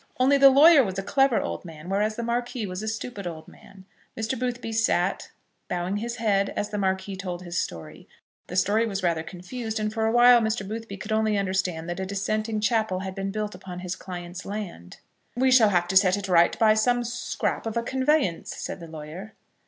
Only 0.19 0.39
the 0.39 0.49
lawyer 0.49 0.83
was 0.83 0.97
a 0.97 1.03
clever 1.03 1.39
old 1.39 1.63
man, 1.63 1.87
whereas 1.87 2.15
the 2.15 2.23
Marquis 2.23 2.65
was 2.65 2.81
a 2.81 2.87
stupid 2.87 3.27
old 3.27 3.47
man. 3.47 3.85
Mr. 4.17 4.33
Boothby 4.35 4.71
sat, 4.71 5.29
bowing 5.67 5.97
his 5.97 6.15
head, 6.15 6.51
as 6.55 6.69
the 6.69 6.79
Marquis 6.79 7.15
told 7.15 7.43
his 7.43 7.55
story. 7.55 8.07
The 8.47 8.55
story 8.55 8.87
was 8.87 9.03
rather 9.03 9.21
confused, 9.21 9.79
and 9.79 9.93
for 9.93 10.07
awhile 10.07 10.41
Mr. 10.41 10.67
Boothby 10.67 10.97
could 10.97 11.11
only 11.11 11.37
understand 11.37 11.87
that 11.87 11.99
a 11.99 12.05
dissenting 12.07 12.61
chapel 12.61 13.01
had 13.01 13.13
been 13.13 13.29
built 13.29 13.53
upon 13.53 13.81
his 13.81 13.95
client's 13.95 14.43
land. 14.43 14.97
"We 15.35 15.51
shall 15.51 15.69
have 15.69 15.87
to 15.89 15.95
set 15.95 16.17
it 16.17 16.27
right 16.27 16.57
by 16.57 16.73
some 16.73 17.03
scrap 17.03 17.67
of 17.67 17.77
a 17.77 17.83
conveyance," 17.83 18.55
said 18.55 18.79
the 18.79 18.87
lawyer. 18.87 19.33